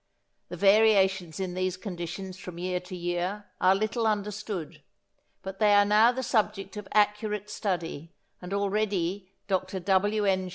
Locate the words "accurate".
6.91-7.51